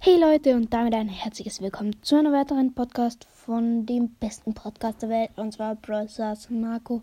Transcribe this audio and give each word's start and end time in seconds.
Hey 0.00 0.16
Leute 0.16 0.54
und 0.54 0.72
damit 0.72 0.94
ein 0.94 1.08
herzliches 1.08 1.60
Willkommen 1.60 2.00
zu 2.02 2.16
einer 2.16 2.32
weiteren 2.32 2.72
Podcast 2.72 3.26
von 3.34 3.84
dem 3.84 4.10
besten 4.20 4.54
Podcast 4.54 5.02
der 5.02 5.08
Welt 5.08 5.30
und 5.34 5.52
zwar 5.52 5.74
Brothers 5.74 6.48
Marco. 6.50 7.02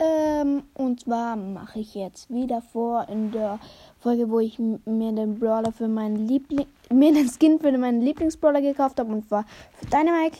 Ähm, 0.00 0.64
und 0.74 1.02
zwar 1.02 1.36
mache 1.36 1.78
ich 1.78 1.94
jetzt 1.94 2.28
wieder 2.30 2.60
vor 2.60 3.08
in 3.08 3.30
der 3.30 3.60
Folge, 4.00 4.28
wo 4.28 4.40
ich 4.40 4.58
mir 4.58 5.12
den 5.12 5.38
Brawler 5.38 5.70
für 5.70 5.86
meinen 5.86 6.26
Liebling, 6.26 6.66
mir 6.92 7.14
den 7.14 7.30
Skin 7.30 7.60
für 7.60 7.70
meinen 7.78 8.02
Lieblingsbrawler 8.02 8.60
gekauft 8.60 8.98
habe 8.98 9.12
und 9.12 9.28
zwar 9.28 9.46
für 9.78 9.86
Dynamike 9.86 10.38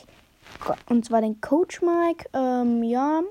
und 0.89 1.05
zwar 1.05 1.21
den 1.21 1.41
Coach 1.41 1.81
Mike. 1.81 2.29
Ähm, 2.33 2.83
ja, 2.83 3.23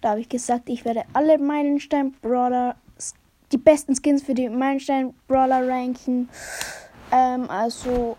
da 0.00 0.10
habe 0.10 0.20
ich 0.20 0.28
gesagt, 0.28 0.68
ich 0.68 0.84
werde 0.84 1.04
alle 1.12 1.38
Meilenstein 1.38 2.14
Brawler, 2.20 2.74
die 3.52 3.58
besten 3.58 3.94
Skins 3.94 4.24
für 4.24 4.34
die 4.34 4.48
Meilenstein 4.48 5.14
Brawler 5.28 5.68
ranken. 5.68 6.28
Ähm, 7.14 7.48
also, 7.48 8.16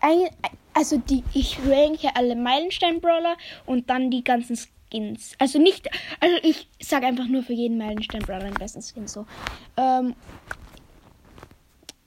ein, 0.00 0.28
also 0.74 0.98
die, 0.98 1.22
ich 1.32 1.58
ranke 1.64 2.08
alle 2.14 2.34
Meilenstein-Brawler 2.34 3.36
und 3.66 3.88
dann 3.88 4.10
die 4.10 4.24
ganzen 4.24 4.56
Skins. 4.56 5.34
Also 5.38 5.60
nicht, 5.60 5.88
also 6.18 6.36
ich 6.42 6.68
sage 6.80 7.06
einfach 7.06 7.26
nur 7.26 7.44
für 7.44 7.52
jeden 7.52 7.78
Meilenstein-Brawler 7.78 8.46
den 8.46 8.54
besten 8.54 8.82
Skin 8.82 9.06
so. 9.06 9.26
Ähm, 9.76 10.16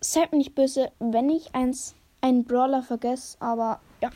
seid 0.02 0.34
mir 0.34 0.40
nicht 0.40 0.56
böse, 0.56 0.92
wenn 1.00 1.30
ich 1.30 1.56
eins, 1.56 1.96
einen 2.20 2.44
Brawler 2.44 2.84
vergesse, 2.84 3.38
aber 3.40 3.80
ja. 4.02 4.10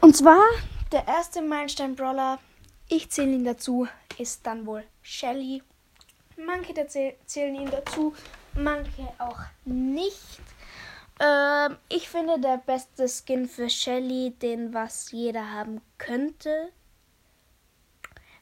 Und 0.00 0.16
zwar 0.16 0.42
der 0.90 1.06
erste 1.06 1.42
Meilenstein-Brawler, 1.42 2.40
ich 2.88 3.08
zähle 3.10 3.32
ihn 3.32 3.44
dazu, 3.44 3.86
ist 4.18 4.44
dann 4.46 4.66
wohl 4.66 4.84
Shelly. 5.00 5.62
Manche 6.36 6.74
zählen 6.86 7.54
ihn 7.54 7.70
dazu, 7.70 8.14
manche 8.58 9.08
auch 9.18 9.40
nicht. 9.64 10.40
Ähm, 11.20 11.76
ich 11.88 12.08
finde 12.08 12.38
der 12.40 12.58
beste 12.58 13.08
Skin 13.08 13.48
für 13.48 13.70
Shelly, 13.70 14.34
den 14.42 14.72
was 14.74 15.10
jeder 15.10 15.50
haben 15.50 15.80
könnte, 15.96 16.70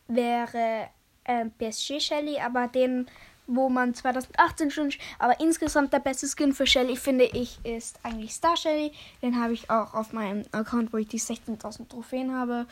wäre 0.08 0.88
äh, 1.24 1.46
PSG 1.58 2.00
Shelly, 2.00 2.38
aber 2.38 2.68
den, 2.68 3.08
wo 3.46 3.68
man 3.68 3.94
2018 3.94 4.70
schon, 4.70 4.92
aber 5.18 5.40
insgesamt 5.40 5.92
der 5.92 6.00
beste 6.00 6.26
Skin 6.26 6.52
für 6.52 6.66
Shelly 6.66 6.96
finde 6.96 7.24
ich 7.24 7.64
ist 7.64 7.98
eigentlich 8.02 8.34
Star 8.34 8.56
Shelly. 8.56 8.92
Den 9.22 9.40
habe 9.40 9.54
ich 9.54 9.70
auch 9.70 9.94
auf 9.94 10.12
meinem 10.12 10.44
Account, 10.52 10.92
wo 10.92 10.98
ich 10.98 11.08
die 11.08 11.20
16.000 11.20 11.88
Trophäen 11.88 12.34
habe. 12.34 12.66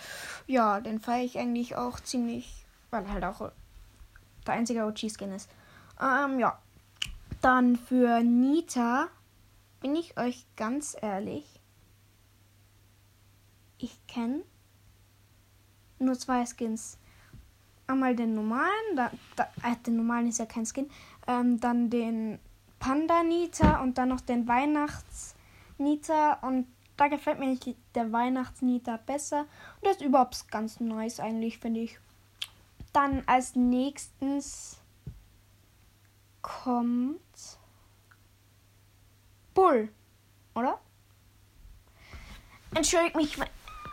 Ja, 0.47 0.81
den 0.81 1.00
feiere 1.00 1.25
ich 1.25 1.39
eigentlich 1.39 1.77
auch 1.77 1.98
ziemlich, 2.00 2.65
weil 2.91 3.09
halt 3.09 3.25
auch 3.25 3.50
der 4.47 4.55
einzige 4.55 4.84
OG-Skin 4.84 5.33
ist. 5.33 5.48
Ähm, 6.00 6.39
ja. 6.41 6.59
Dann 7.45 7.77
für 7.77 8.23
Nita 8.23 9.09
bin 9.81 9.95
ich 9.97 10.19
euch 10.19 10.47
ganz 10.56 10.97
ehrlich. 10.98 11.45
Ich 13.77 14.00
kenne 14.06 14.45
nur 15.98 16.19
zwei 16.19 16.47
Skins. 16.47 16.97
Einmal 17.87 18.17
den 18.17 18.34
normalen, 18.34 18.97
da, 18.97 19.11
da, 19.37 19.45
äh, 19.62 19.77
den 19.87 19.97
normalen 19.97 20.28
ist 20.28 20.39
ja 20.39 20.47
kein 20.47 20.65
Skin. 20.65 20.89
Ähm, 21.27 21.61
dann 21.61 21.91
den 21.91 22.39
Panda 22.78 23.22
Nita 23.22 23.83
und 23.83 23.98
dann 23.98 24.09
noch 24.09 24.22
den 24.22 24.48
Weihnachts 24.48 25.34
Nita 25.77 26.39
und 26.41 26.67
da 26.97 27.09
gefällt 27.09 27.41
mir 27.41 27.48
nicht 27.48 27.77
der 27.95 28.11
Weihnachts 28.11 28.62
Nita 28.62 28.97
besser. 28.97 29.41
Und 29.41 29.83
das 29.83 29.97
ist 29.97 30.03
überhaupt 30.03 30.50
ganz 30.50 30.81
nice 30.81 31.20
eigentlich, 31.20 31.59
finde 31.59 31.81
ich. 31.81 31.98
Dann 32.95 33.22
als 33.27 33.55
nächstes 33.55 34.78
kommt 36.45 37.59
Bull, 39.55 39.89
oder? 40.55 40.78
Entschuldigt 42.75 43.17
mich, 43.17 43.39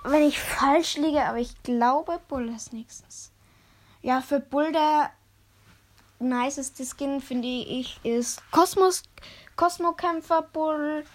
wenn 0.04 0.24
ich 0.24 0.40
falsch 0.40 0.98
liege, 0.98 1.24
aber 1.24 1.38
ich 1.38 1.64
glaube 1.64 2.20
Bull 2.28 2.50
ist 2.50 2.74
nächstes. 2.74 3.32
Ja, 4.02 4.22
für 4.22 4.40
Bull 4.40 4.72
der 4.72 5.12
niceste 6.20 6.84
Skin 6.86 7.22
finde 7.22 7.48
ich 7.48 8.04
ist 8.04 8.44
Kosmos 8.52 9.04
Kosmokämpfer 9.56 10.42
Bull, 10.42 11.06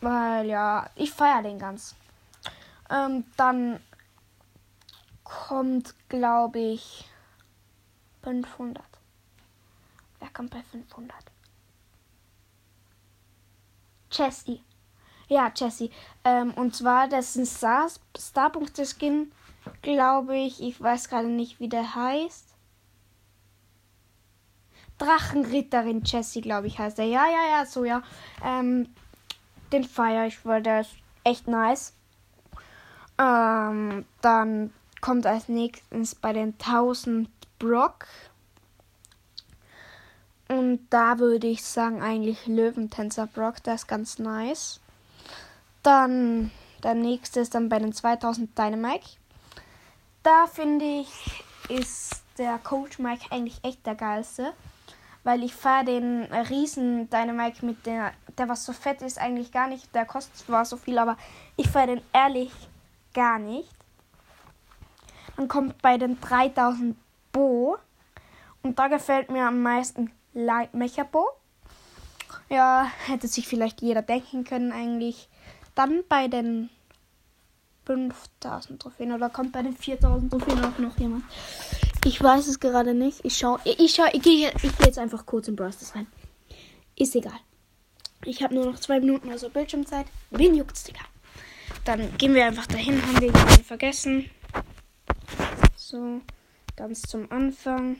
weil 0.00 0.46
ja, 0.46 0.88
ich 0.94 1.12
feiere 1.12 1.42
den 1.42 1.58
ganz. 1.58 1.94
Ähm, 2.88 3.24
dann 3.36 3.80
kommt, 5.24 5.94
glaube 6.08 6.60
ich, 6.60 7.08
500. 8.22 8.93
Wer 10.24 10.32
kommt 10.32 10.52
bei 10.52 10.62
500? 10.62 11.14
Jessie. 14.10 14.64
Ja, 15.28 15.52
Jessie. 15.54 15.90
Ähm, 16.24 16.54
und 16.54 16.74
zwar, 16.74 17.08
das 17.08 17.36
ist 17.36 17.62
ein 17.62 17.90
Star 18.16 18.50
Skin, 18.86 19.30
glaube 19.82 20.38
ich. 20.38 20.62
Ich 20.62 20.80
weiß 20.80 21.10
gerade 21.10 21.28
nicht, 21.28 21.60
wie 21.60 21.68
der 21.68 21.94
heißt. 21.94 22.54
Drachenritterin 24.96 26.04
Jessie, 26.04 26.40
glaube 26.40 26.68
ich, 26.68 26.78
heißt 26.78 26.98
er. 27.00 27.04
Ja, 27.04 27.26
ja, 27.26 27.58
ja, 27.58 27.66
so, 27.66 27.84
ja. 27.84 28.02
Ähm, 28.42 28.88
den 29.72 29.84
feiere 29.84 30.28
ich, 30.28 30.42
weil 30.46 30.62
der 30.62 30.80
ist 30.80 30.96
echt 31.22 31.48
nice. 31.48 31.92
Ähm, 33.18 34.06
dann 34.22 34.72
kommt 35.02 35.26
als 35.26 35.50
nächstes 35.50 36.14
bei 36.14 36.32
den 36.32 36.54
1000 36.58 37.28
Brock. 37.58 38.06
Da 40.90 41.18
würde 41.18 41.46
ich 41.46 41.64
sagen, 41.64 42.02
eigentlich 42.02 42.46
Löwentänzer 42.46 43.26
Brock, 43.26 43.62
der 43.62 43.74
ist 43.74 43.88
ganz 43.88 44.18
nice. 44.18 44.80
Dann 45.82 46.50
der 46.82 46.94
nächste 46.94 47.40
ist 47.40 47.54
dann 47.54 47.68
bei 47.68 47.78
den 47.78 47.92
2000 47.92 48.56
Dynamite. 48.58 49.08
Da 50.22 50.46
finde 50.46 50.84
ich, 50.84 51.44
ist 51.68 52.22
der 52.38 52.58
Coach 52.58 52.98
Mike 52.98 53.26
eigentlich 53.30 53.58
echt 53.62 53.84
der 53.86 53.94
geilste. 53.94 54.52
Weil 55.22 55.42
ich 55.42 55.54
fahre 55.54 55.86
den 55.86 56.24
riesen 56.24 57.08
Dynamite 57.08 57.64
mit 57.64 57.86
der, 57.86 58.12
der 58.36 58.48
was 58.48 58.66
so 58.66 58.74
fett 58.74 59.00
ist, 59.00 59.18
eigentlich 59.18 59.52
gar 59.52 59.68
nicht. 59.68 59.94
Der 59.94 60.04
kostet 60.04 60.36
zwar 60.36 60.66
so 60.66 60.76
viel, 60.76 60.98
aber 60.98 61.16
ich 61.56 61.68
fahre 61.70 61.86
den 61.86 62.02
ehrlich 62.12 62.52
gar 63.14 63.38
nicht. 63.38 63.70
Dann 65.36 65.48
kommt 65.48 65.80
bei 65.80 65.96
den 65.96 66.20
3000 66.20 66.96
Bo. 67.32 67.78
Und 68.62 68.78
da 68.78 68.88
gefällt 68.88 69.30
mir 69.30 69.46
am 69.46 69.62
meisten 69.62 70.10
Light 70.34 70.74
Mechabo. 70.74 71.28
Ja, 72.50 72.90
hätte 73.06 73.28
sich 73.28 73.48
vielleicht 73.48 73.80
jeder 73.80 74.02
denken 74.02 74.44
können 74.44 74.72
eigentlich. 74.72 75.28
Dann 75.74 76.02
bei 76.08 76.28
den 76.28 76.68
5000 77.86 78.80
Trophäen 78.80 79.12
oder 79.12 79.30
kommt 79.30 79.52
bei 79.52 79.62
den 79.62 79.76
4000 79.76 80.30
Trophäen 80.30 80.64
auch 80.64 80.78
noch 80.78 80.98
jemand? 80.98 81.24
Ich 82.04 82.22
weiß 82.22 82.46
es 82.48 82.60
gerade 82.60 82.94
nicht. 82.94 83.24
Ich 83.24 83.36
schau, 83.36 83.58
ich 83.64 83.94
schau, 83.94 84.04
ich 84.12 84.22
gehe 84.22 84.52
ich 84.62 84.62
geh 84.62 84.84
jetzt 84.84 84.98
einfach 84.98 85.24
kurz 85.24 85.48
in 85.48 85.56
Browsers 85.56 85.94
rein. 85.94 86.06
Ist 86.96 87.14
egal. 87.14 87.38
Ich 88.24 88.42
habe 88.42 88.54
nur 88.54 88.66
noch 88.66 88.78
zwei 88.78 89.00
Minuten 89.00 89.30
also 89.30 89.48
Bildschirmzeit. 89.48 90.06
Wen 90.30 90.54
juckt's, 90.54 90.84
Digga? 90.84 91.00
Dann 91.84 92.16
gehen 92.16 92.34
wir 92.34 92.46
einfach 92.46 92.66
dahin, 92.66 93.00
haben 93.02 93.20
wir 93.20 93.28
jemanden 93.28 93.64
vergessen. 93.64 94.30
So, 95.76 96.20
ganz 96.76 97.02
zum 97.02 97.30
Anfang. 97.30 97.96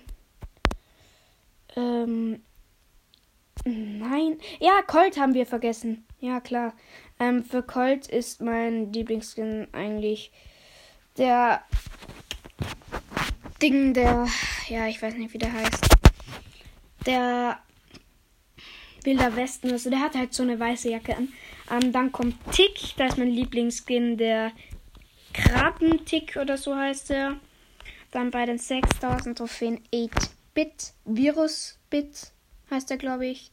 Ähm, 1.76 2.42
nein. 3.64 4.38
Ja, 4.60 4.82
Colt 4.82 5.18
haben 5.18 5.34
wir 5.34 5.46
vergessen. 5.46 6.06
Ja, 6.20 6.40
klar. 6.40 6.74
Ähm, 7.20 7.44
für 7.44 7.62
Colt 7.62 8.06
ist 8.06 8.40
mein 8.40 8.92
Lieblingsskin 8.92 9.68
eigentlich 9.72 10.32
der 11.16 11.62
Ding, 13.62 13.94
der. 13.94 14.26
Ja, 14.68 14.86
ich 14.86 15.00
weiß 15.00 15.14
nicht, 15.14 15.32
wie 15.32 15.38
der 15.38 15.52
heißt. 15.52 15.88
Der 17.06 17.58
Wilder 19.04 19.36
Westen. 19.36 19.70
Also 19.70 19.90
der 19.90 20.00
hat 20.00 20.14
halt 20.14 20.34
so 20.34 20.42
eine 20.42 20.58
weiße 20.58 20.90
Jacke 20.90 21.16
an. 21.16 21.28
Ähm, 21.70 21.92
dann 21.92 22.12
kommt 22.12 22.36
Tick. 22.52 22.96
Da 22.96 23.06
ist 23.06 23.18
mein 23.18 23.30
Lieblingsskin, 23.30 24.16
der 24.16 24.52
Krabben-Tick 25.32 26.36
oder 26.36 26.56
so 26.56 26.74
heißt 26.74 27.10
er. 27.10 27.36
Dann 28.10 28.30
bei 28.30 28.46
den 28.46 28.58
6000 28.58 29.36
Trophäen 29.36 29.80
8 29.94 30.33
Bit, 30.54 30.92
Virus 31.04 31.80
Bit 31.90 32.32
heißt 32.70 32.90
er, 32.92 32.96
glaube 32.96 33.26
ich. 33.26 33.50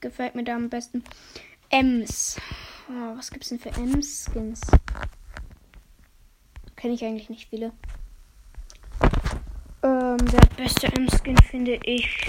Gefällt 0.00 0.34
mir 0.34 0.44
da 0.44 0.54
am 0.54 0.68
besten. 0.68 1.02
Ems. 1.70 2.36
Oh, 2.90 3.16
was 3.16 3.30
gibt's 3.30 3.48
denn 3.48 3.58
für 3.58 3.70
Ems-Skins? 3.70 4.60
Kenne 6.76 6.92
ich 6.92 7.02
eigentlich 7.02 7.30
nicht 7.30 7.48
viele. 7.48 7.72
Ähm, 9.82 10.18
der 10.18 10.46
beste 10.58 10.88
Ems-Skin 10.88 11.38
finde 11.38 11.76
ich. 11.82 12.26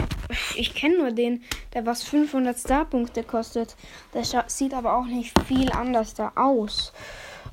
Ich 0.56 0.74
kenne 0.74 0.98
nur 0.98 1.12
den, 1.12 1.44
der 1.74 1.86
was 1.86 2.04
500 2.04 2.58
Star-Punkte 2.58 3.24
kostet. 3.24 3.76
Der 4.14 4.24
sieht 4.48 4.74
aber 4.74 4.96
auch 4.96 5.06
nicht 5.06 5.38
viel 5.42 5.74
anders 5.74 6.14
da 6.14 6.32
aus, 6.36 6.94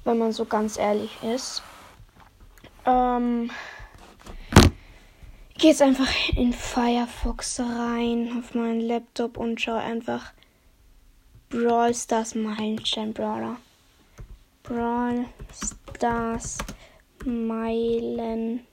wenn 0.04 0.18
man 0.18 0.30
so 0.30 0.44
ganz 0.44 0.78
ehrlich 0.78 1.20
ist. 1.24 1.64
Ähm 2.86 3.50
gehe 5.62 5.70
jetzt 5.70 5.80
einfach 5.80 6.10
in 6.36 6.52
Firefox 6.52 7.60
rein 7.60 8.36
auf 8.36 8.52
meinen 8.52 8.80
Laptop 8.80 9.36
und 9.36 9.60
schaue 9.60 9.78
einfach 9.78 10.32
Brawl 11.50 11.94
Stars 11.94 12.34
Meilenstein 12.34 13.14
Brawler. 13.14 13.58
Brawl 14.64 15.24
Stars 15.52 16.58
Meilenstein. 17.24 18.66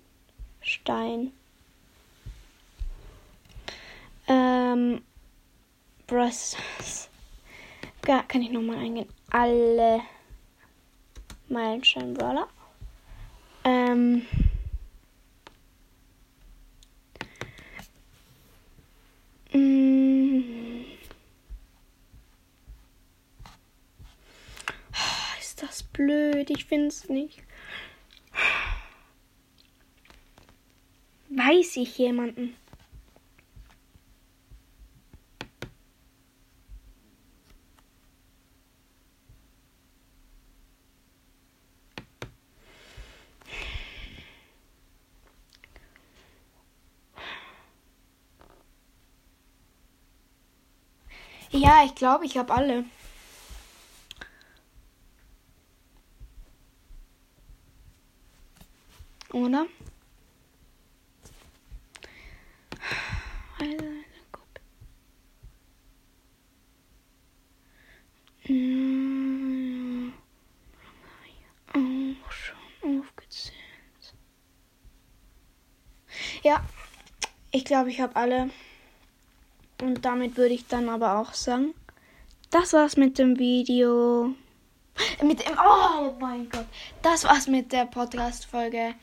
Ähm, 4.27 5.03
Brawl 6.07 6.31
Stars. 6.31 7.07
Ja, 8.07 8.23
kann 8.23 8.41
ich 8.41 8.49
nochmal 8.49 8.79
eingehen. 8.79 9.09
Alle 9.29 10.01
Meilenstein 11.49 12.15
Brawler. 12.15 12.47
Ähm. 13.63 14.25
Mm. 19.51 20.85
Ist 25.39 25.63
das 25.63 25.83
blöd? 25.99 26.49
Ich 26.49 26.63
find's 26.65 27.09
nicht. 27.09 27.43
Weiß 31.29 31.75
ich 31.75 31.97
jemanden? 31.97 32.55
Ja, 51.51 51.83
ich 51.83 51.95
glaube, 51.95 52.25
ich 52.25 52.37
habe 52.37 52.53
alle. 52.53 52.85
Oder? 59.31 59.67
Aufgezählt. 72.81 73.53
Ja, 76.41 76.63
ich 77.51 77.65
glaube, 77.65 77.91
ich 77.91 78.01
habe 78.01 78.15
alle. 78.15 78.49
Und 79.81 80.05
damit 80.05 80.37
würde 80.37 80.55
ich 80.55 80.65
dann 80.67 80.89
aber 80.89 81.19
auch 81.19 81.33
sagen, 81.33 81.75
das 82.49 82.73
war's 82.73 82.97
mit 82.97 83.19
dem 83.19 83.37
Video. 83.37 84.33
Mit 85.23 85.45
dem. 85.45 85.57
Oh 85.57 86.13
mein 86.19 86.49
Gott. 86.49 86.65
Das 87.01 87.23
war's 87.23 87.47
mit 87.47 87.71
der 87.71 87.85
Podcast-Folge. 87.85 88.95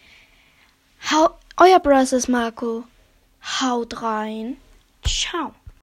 Euer 1.58 1.80
Brothers 1.80 2.28
Marco. 2.28 2.84
Haut 3.60 4.02
rein. 4.02 4.58
Ciao. 5.04 5.54